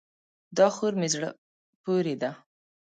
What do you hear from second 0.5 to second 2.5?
دا خور مې زړه پورې ده.